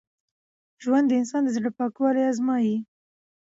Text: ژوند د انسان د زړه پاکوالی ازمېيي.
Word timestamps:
ژوند 0.83 1.05
د 1.09 1.11
انسان 1.21 1.41
د 1.43 1.49
زړه 1.55 1.69
پاکوالی 1.77 2.23
ازمېيي. 2.31 2.77